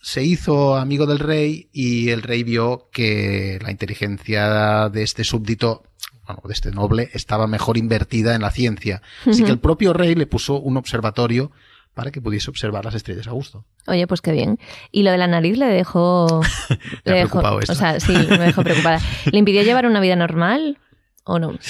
se 0.00 0.22
hizo 0.22 0.76
amigo 0.76 1.06
del 1.06 1.18
rey 1.18 1.68
y 1.72 2.10
el 2.10 2.22
rey 2.22 2.42
vio 2.42 2.88
que 2.92 3.58
la 3.62 3.70
inteligencia 3.70 4.88
de 4.88 5.02
este 5.02 5.24
súbdito, 5.24 5.84
bueno, 6.26 6.42
de 6.44 6.52
este 6.52 6.70
noble, 6.70 7.10
estaba 7.12 7.46
mejor 7.46 7.76
invertida 7.76 8.34
en 8.34 8.42
la 8.42 8.50
ciencia. 8.50 9.02
Así 9.26 9.44
que 9.44 9.50
el 9.50 9.58
propio 9.58 9.92
rey 9.92 10.14
le 10.14 10.26
puso 10.26 10.58
un 10.58 10.76
observatorio 10.76 11.50
para 11.94 12.10
que 12.10 12.20
pudiese 12.20 12.50
observar 12.50 12.84
las 12.84 12.94
estrellas 12.94 13.26
a 13.26 13.32
gusto. 13.32 13.64
Oye, 13.86 14.06
pues 14.06 14.20
qué 14.20 14.32
bien. 14.32 14.58
Y 14.92 15.02
lo 15.02 15.10
de 15.10 15.18
la 15.18 15.26
nariz 15.26 15.58
le 15.58 15.66
dejó... 15.66 16.40
le 17.04 17.12
dejó 17.12 17.40
o 17.40 17.74
sea, 17.74 17.98
sí, 18.00 18.12
me 18.12 18.38
dejó 18.38 18.62
preocupada. 18.62 19.00
¿Le 19.30 19.38
impidió 19.38 19.62
llevar 19.62 19.86
una 19.86 20.00
vida 20.00 20.16
normal 20.16 20.78
o 21.24 21.38
no? 21.38 21.58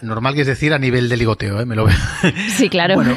Normal 0.00 0.34
que 0.34 0.42
es 0.42 0.46
decir 0.46 0.72
a 0.72 0.78
nivel 0.78 1.08
de 1.08 1.16
ligoteo, 1.16 1.60
¿eh? 1.60 1.66
me 1.66 1.74
lo 1.74 1.84
veo. 1.84 1.96
Sí, 2.56 2.68
claro. 2.68 2.94
Bueno, 2.94 3.16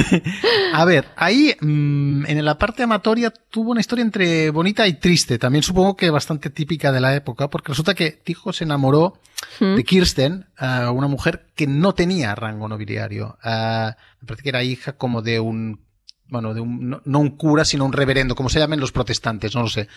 a 0.74 0.84
ver, 0.84 1.06
ahí 1.16 1.56
mm, 1.58 2.26
en 2.26 2.44
la 2.44 2.58
parte 2.58 2.82
amatoria 2.82 3.30
tuvo 3.30 3.70
una 3.70 3.80
historia 3.80 4.02
entre 4.02 4.50
bonita 4.50 4.86
y 4.86 4.94
triste, 4.94 5.38
también 5.38 5.62
supongo 5.62 5.96
que 5.96 6.10
bastante 6.10 6.50
típica 6.50 6.92
de 6.92 7.00
la 7.00 7.14
época, 7.16 7.48
porque 7.48 7.70
resulta 7.70 7.94
que 7.94 8.10
Tijo 8.10 8.52
se 8.52 8.64
enamoró 8.64 9.20
mm. 9.60 9.74
de 9.74 9.84
Kirsten, 9.84 10.46
uh, 10.60 10.90
una 10.90 11.06
mujer 11.06 11.46
que 11.54 11.66
no 11.66 11.94
tenía 11.94 12.34
rango 12.34 12.68
nobiliario. 12.68 13.38
Uh, 13.42 13.92
me 14.20 14.26
parece 14.26 14.42
que 14.42 14.48
era 14.50 14.62
hija 14.62 14.92
como 14.92 15.22
de 15.22 15.40
un 15.40 15.80
bueno, 16.28 16.54
de 16.54 16.60
un, 16.60 17.00
no, 17.04 17.18
un 17.18 17.30
cura, 17.36 17.64
sino 17.64 17.84
un 17.84 17.92
reverendo, 17.92 18.34
como 18.34 18.48
se 18.48 18.58
llaman 18.58 18.80
los 18.80 18.90
protestantes, 18.90 19.54
no 19.54 19.62
lo 19.62 19.68
sé, 19.68 19.88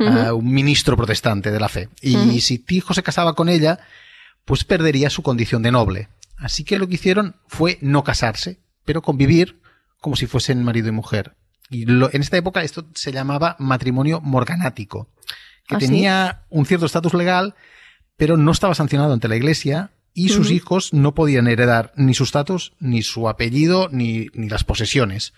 uh, 0.00 0.34
un 0.34 0.52
ministro 0.52 0.96
protestante 0.96 1.52
de 1.52 1.60
la 1.60 1.68
fe. 1.68 1.88
Y 2.00 2.40
si 2.40 2.58
Tijo 2.58 2.94
se 2.94 3.04
casaba 3.04 3.34
con 3.34 3.48
ella, 3.48 3.78
pues 4.44 4.64
perdería 4.64 5.10
su 5.10 5.22
condición 5.22 5.62
de 5.62 5.72
noble. 5.72 6.08
Así 6.36 6.64
que 6.64 6.78
lo 6.78 6.88
que 6.88 6.94
hicieron 6.94 7.36
fue 7.46 7.78
no 7.80 8.04
casarse, 8.04 8.60
pero 8.84 9.02
convivir 9.02 9.60
como 10.00 10.16
si 10.16 10.26
fuesen 10.26 10.62
marido 10.62 10.88
y 10.88 10.92
mujer. 10.92 11.36
Y 11.70 11.84
en 11.84 12.20
esta 12.20 12.36
época 12.36 12.62
esto 12.62 12.86
se 12.94 13.12
llamaba 13.12 13.56
matrimonio 13.58 14.20
morganático, 14.20 15.08
que 15.66 15.76
¿Ah, 15.76 15.78
tenía 15.78 16.44
un 16.50 16.66
cierto 16.66 16.86
estatus 16.86 17.14
legal, 17.14 17.54
pero 18.16 18.36
no 18.36 18.52
estaba 18.52 18.74
sancionado 18.74 19.12
ante 19.12 19.28
la 19.28 19.36
iglesia 19.36 19.92
y 20.12 20.28
sus 20.28 20.50
hijos 20.50 20.92
no 20.92 21.14
podían 21.14 21.48
heredar 21.48 21.92
ni 21.96 22.14
su 22.14 22.22
estatus, 22.22 22.74
ni 22.78 23.02
su 23.02 23.28
apellido, 23.28 23.88
ni, 23.90 24.28
las 24.34 24.62
posesiones. 24.62 25.32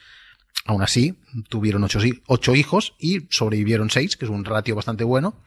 Aún 0.67 0.82
así, 0.82 1.14
tuvieron 1.49 1.85
ocho, 1.85 2.55
hijos 2.55 2.94
y 2.99 3.20
sobrevivieron 3.31 3.88
seis, 3.88 4.17
que 4.17 4.26
es 4.26 4.31
un 4.31 4.44
ratio 4.44 4.75
bastante 4.75 5.05
bueno. 5.05 5.41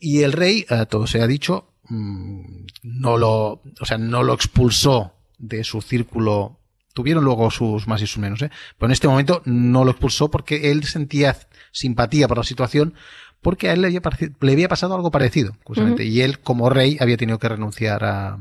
Y 0.00 0.22
el 0.22 0.32
rey, 0.32 0.66
eh, 0.70 0.86
todo 0.88 1.06
se 1.06 1.22
ha 1.22 1.26
dicho, 1.26 1.67
Mm, 1.88 2.66
no 2.82 3.16
lo, 3.16 3.62
o 3.80 3.84
sea, 3.84 3.98
no 3.98 4.22
lo 4.22 4.34
expulsó 4.34 5.14
de 5.38 5.64
su 5.64 5.80
círculo. 5.80 6.58
Tuvieron 6.94 7.24
luego 7.24 7.50
sus 7.50 7.86
más 7.86 8.02
y 8.02 8.06
sus 8.06 8.18
menos, 8.18 8.42
¿eh? 8.42 8.50
Pero 8.76 8.88
en 8.88 8.92
este 8.92 9.08
momento 9.08 9.42
no 9.44 9.84
lo 9.84 9.92
expulsó 9.92 10.30
porque 10.30 10.70
él 10.70 10.84
sentía 10.84 11.36
simpatía 11.70 12.26
por 12.26 12.38
la 12.38 12.44
situación 12.44 12.94
porque 13.40 13.68
a 13.68 13.72
él 13.72 13.82
le 13.82 13.86
había, 13.88 14.00
le 14.40 14.52
había 14.52 14.68
pasado 14.68 14.94
algo 14.94 15.10
parecido, 15.10 15.52
justamente. 15.64 16.04
Y 16.04 16.22
él, 16.22 16.40
como 16.40 16.70
rey, 16.70 16.96
había 17.00 17.16
tenido 17.16 17.38
que 17.38 17.48
renunciar 17.48 18.04
a, 18.04 18.38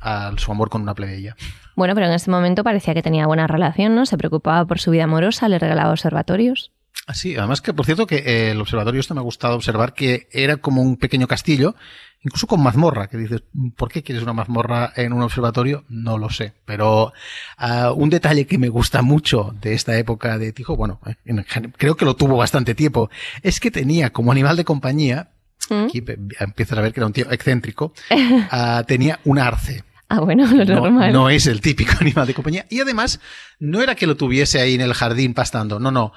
a 0.00 0.32
su 0.38 0.50
amor 0.50 0.70
con 0.70 0.82
una 0.82 0.94
plebeya. 0.94 1.36
Bueno, 1.74 1.94
pero 1.94 2.06
en 2.06 2.12
este 2.12 2.30
momento 2.30 2.64
parecía 2.64 2.94
que 2.94 3.02
tenía 3.02 3.26
buena 3.26 3.46
relación, 3.46 3.94
¿no? 3.94 4.06
Se 4.06 4.16
preocupaba 4.16 4.64
por 4.64 4.78
su 4.78 4.90
vida 4.90 5.04
amorosa, 5.04 5.48
le 5.48 5.58
regalaba 5.58 5.90
observatorios. 5.90 6.72
Sí, 7.12 7.36
además 7.36 7.60
que, 7.60 7.72
por 7.72 7.84
cierto, 7.84 8.06
que 8.06 8.16
eh, 8.16 8.50
el 8.50 8.60
observatorio 8.60 9.00
esto 9.00 9.14
me 9.14 9.20
ha 9.20 9.24
gustado 9.24 9.54
observar 9.54 9.92
que 9.92 10.28
era 10.32 10.56
como 10.56 10.82
un 10.82 10.96
pequeño 10.96 11.28
castillo, 11.28 11.76
incluso 12.20 12.46
con 12.46 12.62
mazmorra, 12.62 13.08
que 13.08 13.16
dices, 13.16 13.42
¿por 13.76 13.90
qué 13.90 14.02
quieres 14.02 14.22
una 14.22 14.32
mazmorra 14.32 14.92
en 14.96 15.12
un 15.12 15.22
observatorio? 15.22 15.84
No 15.88 16.18
lo 16.18 16.30
sé. 16.30 16.54
Pero 16.64 17.12
uh, 17.60 17.92
un 17.94 18.10
detalle 18.10 18.46
que 18.46 18.58
me 18.58 18.68
gusta 18.68 19.02
mucho 19.02 19.54
de 19.60 19.74
esta 19.74 19.96
época 19.96 20.38
de 20.38 20.52
Tijo, 20.52 20.76
bueno, 20.76 21.00
eh, 21.06 21.44
creo 21.76 21.96
que 21.96 22.04
lo 22.04 22.16
tuvo 22.16 22.36
bastante 22.36 22.74
tiempo, 22.74 23.10
es 23.42 23.60
que 23.60 23.70
tenía 23.70 24.10
como 24.10 24.32
animal 24.32 24.56
de 24.56 24.64
compañía, 24.64 25.30
¿Mm? 25.70 25.84
aquí 25.84 26.04
empiezas 26.40 26.78
a 26.78 26.82
ver 26.82 26.92
que 26.92 27.00
era 27.00 27.06
un 27.06 27.12
tío 27.12 27.30
excéntrico, 27.30 27.92
uh, 28.10 28.82
tenía 28.86 29.20
un 29.24 29.38
arce. 29.38 29.84
Ah, 30.08 30.20
bueno, 30.20 30.46
lo 30.46 30.64
normal. 30.64 31.12
No 31.12 31.30
es 31.30 31.46
el 31.46 31.60
típico 31.60 31.92
animal 32.00 32.26
de 32.26 32.34
compañía. 32.34 32.66
Y 32.70 32.80
además, 32.80 33.20
no 33.58 33.82
era 33.82 33.94
que 33.94 34.06
lo 34.06 34.16
tuviese 34.16 34.60
ahí 34.60 34.74
en 34.74 34.80
el 34.80 34.94
jardín 34.94 35.34
pastando, 35.34 35.80
no, 35.80 35.90
no 35.90 36.12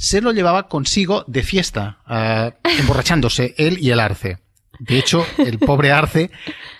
se 0.00 0.22
lo 0.22 0.32
llevaba 0.32 0.66
consigo 0.66 1.24
de 1.26 1.42
fiesta, 1.42 1.98
uh, 2.08 2.68
emborrachándose 2.80 3.54
él 3.58 3.76
y 3.80 3.90
el 3.90 4.00
arce. 4.00 4.38
De 4.80 4.98
hecho, 4.98 5.24
el 5.38 5.58
pobre 5.58 5.92
Arce 5.92 6.30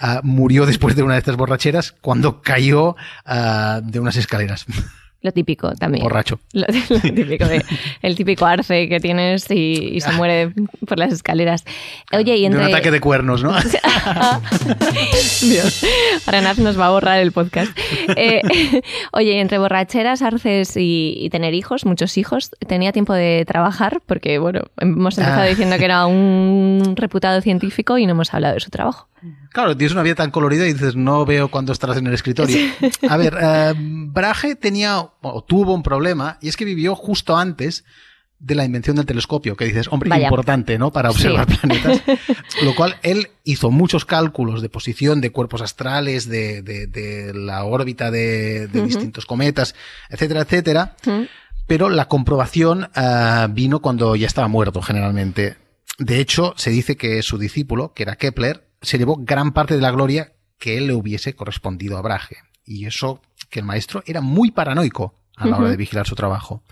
uh, 0.01 0.21
murió 0.23 0.67
después 0.67 0.97
de 0.97 1.03
una 1.03 1.15
de 1.15 1.19
estas 1.21 1.37
borracheras 1.37 1.93
cuando 2.01 2.41
cayó 2.41 2.97
uh, 3.27 3.81
de 3.83 4.01
unas 4.01 4.17
escaleras. 4.17 4.67
Lo 5.23 5.33
típico 5.33 5.73
también. 5.75 6.03
Borracho. 6.03 6.41
Lo, 6.55 6.65
lo 6.89 7.01
típico 7.01 7.47
de- 7.47 7.63
el 8.03 8.17
típico 8.17 8.47
arce 8.47 8.89
que 8.89 9.01
tienes 9.01 9.51
y, 9.51 9.91
y 9.95 10.01
se 10.01 10.13
muere 10.13 10.53
por 10.87 10.99
las 10.99 11.13
escaleras. 11.13 11.65
Oye, 12.13 12.37
y 12.37 12.41
De 12.41 12.47
entre... 12.47 12.61
un 12.63 12.69
ataque 12.69 12.91
de 12.91 13.01
cuernos, 13.01 13.43
¿no? 13.43 13.53
Dios, 15.43 15.85
Aranaz 16.27 16.59
nos 16.59 16.79
va 16.79 16.87
a 16.87 16.91
borrar 16.91 17.21
el 17.21 17.33
podcast. 17.33 17.77
Eh, 18.17 18.41
oye, 19.13 19.33
y 19.35 19.39
entre 19.39 19.59
borracheras, 19.59 20.23
arces 20.23 20.77
y, 20.77 21.15
y 21.17 21.31
tener 21.31 21.55
hijos, 21.55 21.85
muchos 21.85 22.17
hijos, 22.19 22.51
tenía 22.67 22.93
tiempo 22.93 23.13
de 23.15 23.45
trabajar 23.47 24.01
porque, 24.07 24.39
bueno, 24.39 24.63
hemos 24.79 25.19
empezado 25.19 25.43
Ah. 25.43 25.47
diciendo 25.47 25.77
que 25.79 25.85
era 25.85 26.07
un 26.07 26.95
reputado 26.97 27.41
científico 27.41 27.99
y 27.99 28.07
no 28.07 28.13
hemos 28.13 28.33
hablado 28.35 28.55
de 28.55 28.61
su 28.61 28.71
trabajo. 28.71 29.09
Claro, 29.53 29.77
tienes 29.77 29.93
una 29.93 30.03
vida 30.03 30.15
tan 30.15 30.31
colorida 30.31 30.67
y 30.67 30.73
dices, 30.73 30.97
no 30.97 31.25
veo 31.25 31.51
cuando 31.51 31.73
estarás 31.73 31.97
en 31.97 32.07
el 32.07 32.15
escritorio. 32.15 32.57
A 33.09 33.17
ver, 33.17 33.37
eh, 33.41 33.75
Brahe 33.77 34.55
tenía 34.57 35.01
o 35.21 35.45
tuvo 35.45 35.75
un 35.75 35.83
problema 35.83 36.39
y 36.41 36.49
es 36.49 36.57
que 36.57 36.65
vivió 36.65 36.95
justo 36.95 37.37
antes 37.37 37.85
de 38.39 38.55
la 38.55 38.65
invención 38.65 38.97
del 38.97 39.05
telescopio, 39.05 39.55
que 39.55 39.67
dices, 39.67 39.89
hombre, 39.91 40.09
Vaya. 40.09 40.25
importante, 40.25 40.79
¿no? 40.79 40.91
Para 40.93 41.11
observar 41.11 41.47
Sí. 41.51 41.59
planetas. 41.59 42.01
Lo 42.63 42.75
cual 42.75 42.97
él 43.03 43.29
hizo 43.45 43.71
muchos 43.71 44.07
cálculos 44.07 44.63
de 44.63 44.71
posición 44.71 45.21
de 45.21 45.31
cuerpos 45.31 45.61
astrales, 45.61 46.27
de, 46.27 46.63
de- 46.63 46.87
de 46.87 47.35
la 47.35 47.65
órbita 47.65 48.11
de, 48.11 48.67
distintos 48.69 49.27
cometas, 49.27 49.75
etcétera, 50.09 50.41
etcétera. 50.41 50.97
Pero 51.67 51.91
la 51.91 52.09
comprobación 52.09 52.89
ah, 52.95 53.47
vino 53.51 53.81
cuando 53.81 54.17
ya 54.17 54.27
estaba 54.27 54.49
muerto, 54.49 54.81
generalmente. 54.81 55.57
De 55.99 56.19
hecho, 56.19 56.55
se 56.57 56.71
dice 56.71 56.97
que 56.97 57.23
su 57.23 57.37
discípulo, 57.37 57.93
que 57.93 58.05
era 58.05 58.17
Kepler, 58.17 58.70
se 58.81 58.99
llevó 58.99 59.17
gran 59.17 59.53
parte 59.53 59.75
de 59.75 59.81
la 59.81 59.91
gloria 59.91 60.33
que 60.59 60.77
él 60.77 60.87
le 60.87 60.95
hubiese 60.95 61.35
correspondido 61.35 61.97
a 61.97 62.03
Brahe. 62.03 62.37
Y 62.65 62.87
eso 62.87 63.21
que 63.49 63.61
el 63.61 63.65
maestro 63.65 64.03
era 64.07 64.21
muy 64.21 64.51
paranoico 64.51 65.15
a 65.37 65.47
la 65.47 65.57
hora 65.57 65.71
de 65.71 65.77
vigilar 65.77 66.07
su 66.07 66.15
trabajo, 66.15 66.63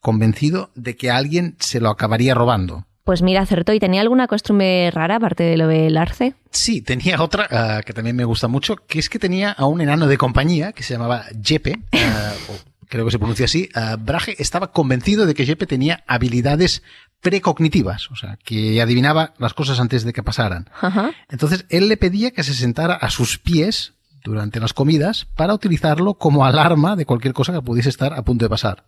convencido 0.00 0.70
de 0.74 0.96
que 0.96 1.10
alguien 1.10 1.56
se 1.60 1.80
lo 1.80 1.88
acabaría 1.88 2.34
robando. 2.34 2.84
Pues 3.04 3.22
mira, 3.22 3.40
acertó. 3.40 3.72
¿Y 3.72 3.80
tenía 3.80 4.02
alguna 4.02 4.26
costumbre 4.26 4.90
rara 4.90 5.16
aparte 5.16 5.42
de 5.42 5.56
lo 5.56 5.66
del 5.66 5.96
arce? 5.96 6.34
Sí, 6.50 6.82
tenía 6.82 7.22
otra 7.22 7.46
ah, 7.50 7.80
que 7.82 7.94
también 7.94 8.16
me 8.16 8.24
gusta 8.24 8.48
mucho, 8.48 8.76
que 8.76 8.98
es 8.98 9.08
que 9.08 9.18
tenía 9.18 9.52
a 9.52 9.64
un 9.64 9.80
enano 9.80 10.08
de 10.08 10.18
compañía 10.18 10.72
que 10.72 10.82
se 10.82 10.92
llamaba 10.92 11.24
Jeppe, 11.42 11.78
ah, 11.94 12.32
o 12.50 12.54
creo 12.86 13.06
que 13.06 13.10
se 13.10 13.18
pronuncia 13.18 13.46
así. 13.46 13.70
Ah, 13.74 13.96
Brahe 13.98 14.34
estaba 14.38 14.72
convencido 14.72 15.24
de 15.24 15.34
que 15.34 15.46
Jeppe 15.46 15.66
tenía 15.66 16.04
habilidades 16.06 16.82
precognitivas, 17.20 18.10
o 18.10 18.16
sea, 18.16 18.38
que 18.44 18.80
adivinaba 18.80 19.34
las 19.38 19.54
cosas 19.54 19.80
antes 19.80 20.04
de 20.04 20.12
que 20.12 20.22
pasaran. 20.22 20.70
Ajá. 20.80 21.10
Entonces 21.28 21.66
él 21.68 21.88
le 21.88 21.96
pedía 21.96 22.30
que 22.30 22.42
se 22.44 22.54
sentara 22.54 22.94
a 22.94 23.10
sus 23.10 23.38
pies 23.38 23.94
durante 24.24 24.60
las 24.60 24.72
comidas 24.72 25.26
para 25.36 25.54
utilizarlo 25.54 26.14
como 26.14 26.44
alarma 26.44 26.96
de 26.96 27.06
cualquier 27.06 27.34
cosa 27.34 27.52
que 27.52 27.62
pudiese 27.62 27.88
estar 27.88 28.12
a 28.14 28.22
punto 28.22 28.44
de 28.44 28.48
pasar. 28.50 28.84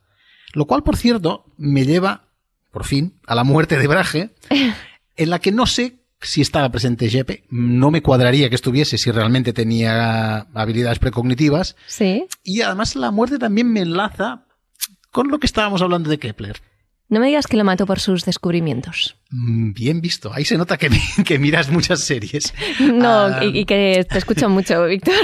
Lo 0.53 0.67
cual, 0.67 0.83
por 0.83 0.97
cierto, 0.97 1.45
me 1.57 1.85
lleva, 1.85 2.29
por 2.73 2.85
fin, 2.85 3.21
a 3.27 3.35
la 3.35 3.45
muerte 3.45 3.79
de 3.79 3.87
Brahe, 3.87 4.35
en 5.17 5.31
la 5.31 5.39
que 5.39 5.53
no 5.53 5.67
sé 5.67 6.01
si 6.21 6.41
estaba 6.43 6.69
presente 6.71 7.09
Jeppe, 7.09 7.45
no 7.49 7.91
me 7.91 8.03
cuadraría 8.03 8.49
que 8.51 8.55
estuviese 8.55 8.99
si 8.99 9.11
realmente 9.11 9.53
tenía 9.53 10.41
habilidades 10.55 10.99
precognitivas, 10.99 11.77
Sí. 11.87 12.27
y 12.45 12.61
además 12.61 12.95
la 12.97 13.11
muerte 13.11 13.39
también 13.39 13.73
me 13.73 13.81
enlaza 13.81 14.45
con 15.11 15.29
lo 15.29 15.39
que 15.39 15.47
estábamos 15.47 15.81
hablando 15.83 16.11
de 16.11 16.19
Kepler. 16.19 16.61
No 17.11 17.21
me 17.21 17.27
digas 17.27 17.47
que 17.47 17.57
lo 17.59 17.65
mató 17.65 17.85
por 17.87 18.01
sus 18.01 18.25
descubrimientos. 18.25 19.17
Mm, 19.31 19.73
Bien 19.73 20.01
visto. 20.01 20.33
Ahí 20.33 20.45
se 20.45 20.57
nota 20.57 20.79
que, 20.79 20.89
que 21.27 21.39
miras 21.39 21.69
muchas 21.69 22.01
series. 22.01 22.55
No, 22.81 23.25
Ah. 23.27 23.45
y, 23.45 23.59
y 23.59 23.65
que 23.67 24.07
te 24.09 24.17
escucho 24.19 24.49
mucho, 24.49 24.85
Víctor. 24.87 25.15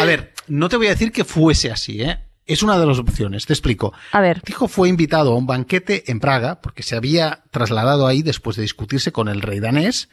A 0.00 0.04
ver, 0.04 0.32
no 0.48 0.68
te 0.68 0.76
voy 0.76 0.86
a 0.86 0.90
decir 0.90 1.12
que 1.12 1.24
fuese 1.24 1.70
así, 1.70 2.02
¿eh? 2.02 2.18
Es 2.44 2.62
una 2.64 2.76
de 2.78 2.86
las 2.86 2.98
opciones, 2.98 3.46
te 3.46 3.52
explico. 3.52 3.92
A 4.10 4.20
ver, 4.20 4.40
Tijo 4.40 4.66
fue 4.66 4.88
invitado 4.88 5.32
a 5.32 5.36
un 5.36 5.46
banquete 5.46 6.10
en 6.10 6.18
Praga 6.18 6.60
porque 6.60 6.82
se 6.82 6.96
había 6.96 7.44
trasladado 7.52 8.06
ahí 8.06 8.22
después 8.22 8.56
de 8.56 8.62
discutirse 8.62 9.12
con 9.12 9.28
el 9.28 9.42
rey 9.42 9.60
danés, 9.60 10.08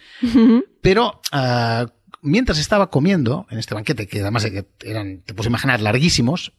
pero 0.81 1.21
ah, 1.31 1.87
mientras 2.21 2.59
estaba 2.59 2.91
comiendo 2.91 3.47
en 3.49 3.57
este 3.57 3.73
banquete, 3.73 4.07
que 4.07 4.21
además 4.21 4.45
eran, 4.83 5.21
te 5.25 5.33
puedes 5.33 5.47
imaginar, 5.49 5.81
larguísimos, 5.81 6.53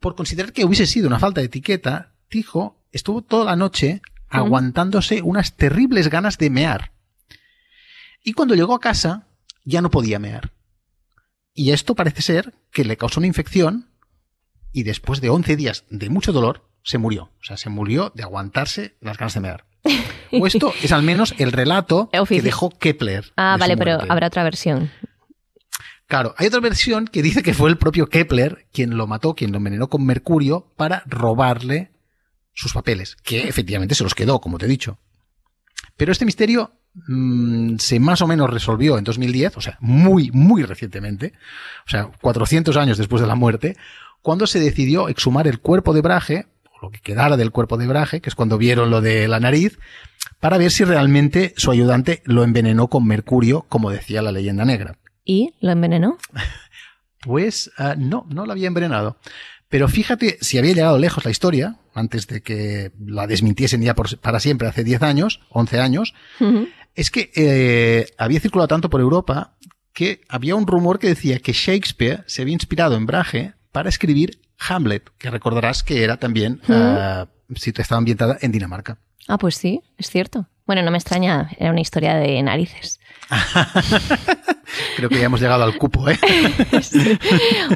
por 0.00 0.16
considerar 0.16 0.52
que 0.52 0.64
hubiese 0.64 0.86
sido 0.86 1.06
una 1.06 1.20
falta 1.20 1.40
de 1.40 1.46
etiqueta, 1.46 2.12
Tijo 2.28 2.77
estuvo 2.92 3.22
toda 3.22 3.44
la 3.44 3.56
noche 3.56 4.02
aguantándose 4.28 5.22
unas 5.22 5.56
terribles 5.56 6.08
ganas 6.08 6.38
de 6.38 6.50
mear. 6.50 6.92
Y 8.22 8.32
cuando 8.32 8.54
llegó 8.54 8.74
a 8.74 8.80
casa, 8.80 9.26
ya 9.64 9.80
no 9.80 9.90
podía 9.90 10.18
mear. 10.18 10.52
Y 11.54 11.72
esto 11.72 11.94
parece 11.94 12.22
ser 12.22 12.54
que 12.70 12.84
le 12.84 12.96
causó 12.96 13.20
una 13.20 13.26
infección 13.26 13.90
y 14.72 14.82
después 14.82 15.20
de 15.20 15.30
11 15.30 15.56
días 15.56 15.84
de 15.90 16.10
mucho 16.10 16.32
dolor, 16.32 16.68
se 16.82 16.98
murió. 16.98 17.30
O 17.40 17.44
sea, 17.44 17.56
se 17.56 17.70
murió 17.70 18.12
de 18.14 18.22
aguantarse 18.22 18.96
las 19.00 19.18
ganas 19.18 19.34
de 19.34 19.40
mear. 19.40 19.64
O 20.32 20.46
esto 20.46 20.72
es 20.82 20.92
al 20.92 21.02
menos 21.02 21.34
el 21.38 21.52
relato 21.52 22.10
que 22.28 22.42
dejó 22.42 22.70
Kepler. 22.70 23.32
ah, 23.36 23.56
de 23.56 23.60
vale, 23.60 23.76
pero 23.76 23.98
habrá 24.08 24.28
otra 24.28 24.44
versión. 24.44 24.90
Claro, 26.06 26.34
hay 26.38 26.46
otra 26.46 26.60
versión 26.60 27.06
que 27.06 27.22
dice 27.22 27.42
que 27.42 27.52
fue 27.52 27.68
el 27.68 27.76
propio 27.76 28.08
Kepler 28.08 28.66
quien 28.72 28.96
lo 28.96 29.06
mató, 29.06 29.34
quien 29.34 29.52
lo 29.52 29.58
envenenó 29.58 29.88
con 29.88 30.06
mercurio 30.06 30.72
para 30.76 31.02
robarle 31.06 31.90
sus 32.58 32.72
papeles, 32.72 33.16
que 33.22 33.46
efectivamente 33.48 33.94
se 33.94 34.02
los 34.02 34.16
quedó, 34.16 34.40
como 34.40 34.58
te 34.58 34.66
he 34.66 34.68
dicho. 34.68 34.98
Pero 35.96 36.10
este 36.10 36.24
misterio 36.24 36.72
mm, 37.06 37.76
se 37.76 38.00
más 38.00 38.20
o 38.20 38.26
menos 38.26 38.50
resolvió 38.50 38.98
en 38.98 39.04
2010, 39.04 39.56
o 39.56 39.60
sea, 39.60 39.78
muy, 39.80 40.32
muy 40.32 40.64
recientemente, 40.64 41.34
o 41.86 41.90
sea, 41.90 42.10
400 42.20 42.76
años 42.76 42.98
después 42.98 43.22
de 43.22 43.28
la 43.28 43.36
muerte, 43.36 43.76
cuando 44.22 44.48
se 44.48 44.58
decidió 44.58 45.08
exhumar 45.08 45.46
el 45.46 45.60
cuerpo 45.60 45.94
de 45.94 46.00
Brahe, 46.00 46.46
o 46.64 46.86
lo 46.86 46.90
que 46.90 46.98
quedara 46.98 47.36
del 47.36 47.52
cuerpo 47.52 47.76
de 47.76 47.86
Brahe, 47.86 48.20
que 48.20 48.28
es 48.28 48.34
cuando 48.34 48.58
vieron 48.58 48.90
lo 48.90 49.00
de 49.00 49.28
la 49.28 49.38
nariz, 49.38 49.78
para 50.40 50.58
ver 50.58 50.72
si 50.72 50.82
realmente 50.82 51.54
su 51.56 51.70
ayudante 51.70 52.22
lo 52.24 52.42
envenenó 52.42 52.88
con 52.88 53.06
mercurio, 53.06 53.66
como 53.68 53.90
decía 53.90 54.20
la 54.20 54.32
leyenda 54.32 54.64
negra. 54.64 54.98
¿Y 55.24 55.54
lo 55.60 55.70
envenenó? 55.70 56.18
Pues 57.20 57.72
ah, 57.76 57.96
no, 57.98 58.26
no 58.30 58.46
la 58.46 58.52
había 58.52 58.68
envenenado. 58.68 59.16
Pero 59.68 59.88
fíjate, 59.88 60.38
si 60.40 60.58
había 60.58 60.72
llegado 60.74 60.98
lejos 60.98 61.24
la 61.24 61.30
historia, 61.30 61.76
antes 61.94 62.26
de 62.26 62.40
que 62.42 62.92
la 63.04 63.26
desmintiesen 63.26 63.82
ya 63.82 63.94
por- 63.94 64.18
para 64.18 64.40
siempre 64.40 64.66
hace 64.68 64.82
10 64.84 65.02
años, 65.02 65.40
11 65.50 65.80
años, 65.80 66.14
es 66.94 67.10
que 67.10 67.30
eh, 67.36 68.06
había 68.16 68.40
circulado 68.40 68.68
tanto 68.68 68.88
por 68.88 69.00
Europa 69.00 69.56
que 69.92 70.22
había 70.28 70.54
un 70.54 70.66
rumor 70.66 70.98
que 70.98 71.08
decía 71.08 71.38
que 71.40 71.52
Shakespeare 71.52 72.24
se 72.26 72.42
había 72.42 72.54
inspirado 72.54 72.96
en 72.96 73.04
Brahe 73.06 73.54
para 73.72 73.88
escribir 73.88 74.40
Hamlet, 74.58 75.10
que 75.18 75.30
recordarás 75.30 75.82
que 75.82 76.02
era 76.02 76.16
también, 76.16 76.60
ah, 76.68 77.26
si 77.56 77.70
estaba 77.76 77.98
ambientada 77.98 78.38
en 78.40 78.52
Dinamarca. 78.52 78.98
Ah, 79.26 79.38
pues 79.38 79.56
sí, 79.56 79.82
es 79.98 80.08
cierto. 80.08 80.48
Bueno, 80.66 80.82
no 80.82 80.90
me 80.90 80.98
extraña, 80.98 81.50
era 81.58 81.70
una 81.70 81.80
historia 81.80 82.14
de 82.14 82.42
narices. 82.42 83.00
Creo 84.98 85.08
que 85.08 85.18
ya 85.20 85.26
hemos 85.26 85.40
llegado 85.40 85.62
al 85.62 85.78
cupo, 85.78 86.08
¿eh? 86.10 86.18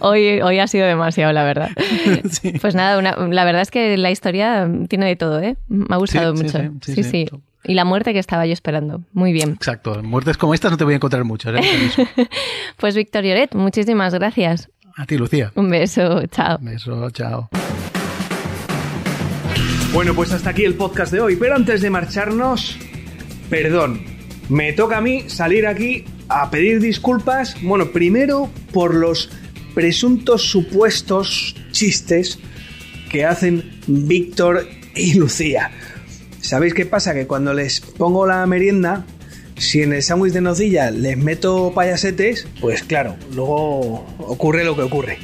Hoy, 0.01 0.41
hoy 0.41 0.59
ha 0.59 0.67
sido 0.67 0.87
demasiado, 0.89 1.33
la 1.33 1.45
verdad. 1.45 1.71
Pues 2.61 2.75
nada, 2.75 2.99
una- 2.99 3.15
la 3.29 3.45
verdad 3.45 3.63
es 3.63 3.71
que 3.71 3.97
la 3.97 4.11
historia 4.11 4.69
tiene 4.89 5.07
de 5.07 5.15
todo, 5.15 5.41
¿eh? 5.41 5.57
Me 5.69 5.87
ha 5.95 5.99
gustado 5.99 6.33
Sí, 6.37 6.39
sí, 6.39 6.45
mucho. 6.45 6.59
sí, 6.59 6.95
Sí 6.95 6.95
sí, 6.95 7.03
sí, 7.05 7.27
sí. 7.31 7.39
Y 7.65 7.75
la 7.75 7.85
muerte 7.85 8.13
que 8.13 8.19
estaba 8.19 8.45
yo 8.45 8.53
esperando. 8.53 9.03
Muy 9.13 9.33
bien. 9.33 9.51
Exacto. 9.53 10.03
Muertes 10.03 10.37
como 10.37 10.53
estas 10.53 10.73
no 10.73 10.77
te 10.77 10.83
voy 10.83 10.95
a 10.95 10.97
encontrar 10.97 11.23
muchas, 11.23 11.55
¿eh? 11.55 12.27
Pues 12.77 12.97
Víctor 12.97 13.23
Lloret, 13.23 13.55
muchísimas 13.55 14.13
gracias. 14.15 14.69
A 14.97 15.07
ti, 15.07 15.17
Lucía. 15.17 15.53
Un 15.55 15.71
beso, 15.71 16.27
chao. 16.27 16.59
Un 16.59 16.65
beso, 16.65 17.11
chao. 17.11 17.49
Bueno, 19.93 20.13
pues 20.15 20.33
hasta 20.33 20.51
aquí 20.51 20.65
el 20.65 20.75
podcast 20.75 21.13
de 21.13 21.21
hoy, 21.21 21.37
pero 21.37 21.55
antes 21.55 21.83
de 21.83 21.91
marcharnos, 21.91 22.77
perdón, 23.49 24.01
me 24.49 24.73
toca 24.73 24.99
a 24.99 25.01
mí 25.01 25.25
salir 25.29 25.67
aquí 25.67 26.05
a 26.29 26.51
pedir 26.51 26.81
disculpas, 26.81 27.57
bueno, 27.63 27.93
primero 27.93 28.51
por 28.73 28.95
los 28.95 29.31
presuntos 29.75 30.43
supuestos 30.43 31.55
chistes 31.71 32.39
que 33.11 33.25
hacen 33.25 33.71
Víctor 33.87 34.67
y 34.95 35.15
Lucía. 35.15 35.71
¿Sabéis 36.41 36.75
qué 36.75 36.87
pasa? 36.87 37.15
Que 37.15 37.27
cuando 37.27 37.55
les 37.55 37.81
pongo 37.81 38.27
la 38.27 38.45
merienda, 38.47 39.07
si 39.57 39.83
en 39.83 39.93
el 39.93 40.03
sándwich 40.03 40.33
de 40.33 40.41
nocilla 40.41 40.91
les 40.91 41.17
meto 41.17 41.73
payasetes, 41.75 42.49
pues 42.61 42.83
claro, 42.83 43.17
luego 43.35 44.05
ocurre 44.19 44.65
lo 44.65 44.75
que 44.75 44.83
ocurre. 44.83 45.19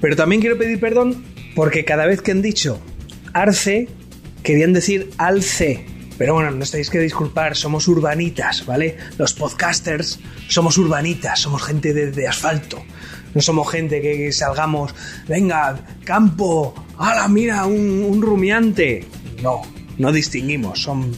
Pero 0.00 0.16
también 0.16 0.40
quiero 0.40 0.58
pedir 0.58 0.78
perdón 0.78 1.24
porque 1.54 1.84
cada 1.84 2.06
vez 2.06 2.22
que 2.22 2.32
han 2.32 2.42
dicho 2.42 2.80
arce, 3.32 3.88
querían 4.42 4.72
decir 4.72 5.10
alce. 5.18 5.86
Pero 6.20 6.34
bueno, 6.34 6.50
no 6.50 6.66
tenéis 6.66 6.90
que 6.90 6.98
disculpar, 6.98 7.56
somos 7.56 7.88
urbanitas, 7.88 8.66
¿vale? 8.66 8.94
Los 9.16 9.32
podcasters 9.32 10.20
somos 10.48 10.76
urbanitas, 10.76 11.40
somos 11.40 11.62
gente 11.62 11.94
de, 11.94 12.28
asfalto. 12.28 12.84
No 13.34 13.40
somos 13.40 13.70
gente 13.70 14.02
que 14.02 14.30
salgamos, 14.30 14.94
venga, 15.26 15.80
campo, 16.04 16.74
¡hala, 16.98 17.26
mira, 17.26 17.64
un, 17.64 18.04
un 18.06 18.20
rumiante! 18.20 19.06
No, 19.42 19.62
no 19.96 20.12
distinguimos, 20.12 20.82
son 20.82 21.10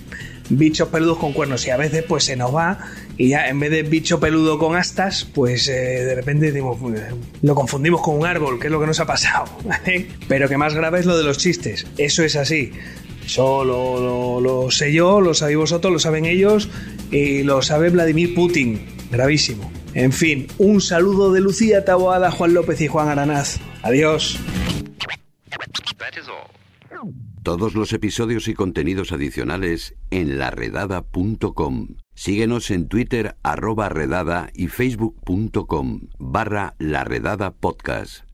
bichos 0.51 0.87
peludos 0.89 1.19
con 1.19 1.33
cuernos 1.33 1.67
y 1.67 1.71
a 1.71 1.77
veces 1.77 2.05
pues 2.07 2.23
se 2.23 2.37
nos 2.37 2.55
va 2.55 2.79
y 3.17 3.29
ya 3.29 3.49
en 3.49 3.61
vez 3.61 3.71
de 3.71 3.83
bicho 3.83 4.19
peludo 4.21 4.59
con 4.59 4.75
astas, 4.75 5.27
pues 5.35 5.69
eh, 5.69 5.73
de 5.73 6.15
repente 6.15 6.47
decimos, 6.47 6.79
lo 7.43 7.55
confundimos 7.55 8.01
con 8.01 8.19
un 8.19 8.27
árbol, 8.27 8.59
que 8.59 8.69
es 8.69 8.73
lo 8.73 8.81
que 8.81 8.87
nos 8.87 9.01
ha 9.01 9.07
pasado. 9.07 9.45
¿vale? 9.65 10.09
Pero 10.29 10.49
que 10.49 10.57
más 10.57 10.75
grave 10.75 11.01
es 11.01 11.07
lo 11.07 11.17
de 11.17 11.25
los 11.25 11.39
chistes. 11.39 11.87
Eso 11.99 12.25
es 12.25 12.37
así. 12.37 12.73
Eso 13.25 13.65
lo, 13.65 14.01
lo- 14.01 14.41
lo 14.41 14.71
sé 14.71 14.93
yo, 14.93 15.21
lo 15.21 15.35
sabéis 15.35 15.59
vosotros, 15.59 15.93
lo 15.93 15.99
saben 15.99 16.25
ellos 16.27 16.69
y 17.11 17.43
lo 17.43 17.63
sabe 17.63 17.91
Vladimir 17.91 18.35
Putin. 18.35 18.87
Gravísimo. 19.11 19.71
En 19.95 20.13
fin, 20.13 20.47
un 20.59 20.81
saludo 20.81 21.33
de 21.33 21.41
Lucía 21.41 21.85
Taboada, 21.85 22.31
Juan 22.31 22.55
López 22.55 22.81
y 22.81 22.89
Juan 22.89 23.09
Aranaz. 23.09 23.59
Adiós. 23.83 24.39
Todos 27.43 27.75
los 27.75 27.93
episodios 27.93 28.47
y 28.49 28.55
contenidos 28.55 29.11
adicionales 29.13 29.95
en 30.11 30.39
laredada.com. 30.39 31.89
Síguenos 32.15 32.71
en 32.71 32.87
Twitter 32.89 33.37
arroba 33.43 33.89
redada 33.89 34.51
y 34.55 34.69
facebook.com 34.69 36.03
barra 36.19 36.75
laredada 36.79 37.51
podcast. 37.53 38.25